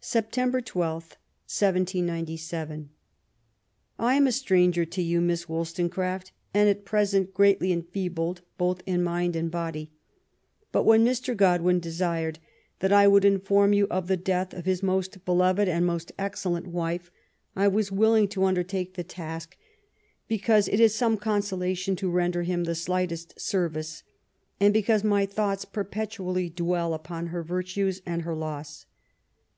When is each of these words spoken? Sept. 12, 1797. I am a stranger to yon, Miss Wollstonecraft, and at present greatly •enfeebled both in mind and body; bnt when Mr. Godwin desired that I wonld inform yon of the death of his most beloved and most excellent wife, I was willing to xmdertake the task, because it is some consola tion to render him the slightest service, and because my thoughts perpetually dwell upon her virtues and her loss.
Sept. 0.00 0.64
12, 0.64 0.92
1797. 1.44 2.88
I 3.98 4.14
am 4.14 4.26
a 4.26 4.32
stranger 4.32 4.86
to 4.86 5.02
yon, 5.02 5.26
Miss 5.26 5.46
Wollstonecraft, 5.46 6.32
and 6.54 6.70
at 6.70 6.86
present 6.86 7.34
greatly 7.34 7.68
•enfeebled 7.68 8.38
both 8.56 8.80
in 8.86 9.02
mind 9.02 9.36
and 9.36 9.50
body; 9.50 9.90
bnt 10.72 10.84
when 10.86 11.04
Mr. 11.04 11.36
Godwin 11.36 11.80
desired 11.80 12.38
that 12.78 12.94
I 12.94 13.04
wonld 13.06 13.26
inform 13.26 13.74
yon 13.74 13.86
of 13.90 14.06
the 14.08 14.16
death 14.16 14.54
of 14.54 14.64
his 14.64 14.82
most 14.82 15.22
beloved 15.26 15.68
and 15.68 15.84
most 15.84 16.12
excellent 16.18 16.66
wife, 16.68 17.10
I 17.54 17.68
was 17.68 17.92
willing 17.92 18.26
to 18.28 18.40
xmdertake 18.40 18.94
the 18.94 19.04
task, 19.04 19.54
because 20.26 20.66
it 20.66 20.80
is 20.80 20.94
some 20.94 21.18
consola 21.18 21.76
tion 21.76 21.94
to 21.96 22.10
render 22.10 22.42
him 22.44 22.64
the 22.64 22.74
slightest 22.74 23.38
service, 23.38 24.02
and 24.58 24.72
because 24.72 25.04
my 25.04 25.26
thoughts 25.26 25.66
perpetually 25.66 26.48
dwell 26.48 26.94
upon 26.94 27.26
her 27.26 27.42
virtues 27.42 28.00
and 28.06 28.22
her 28.22 28.34
loss. 28.34 28.86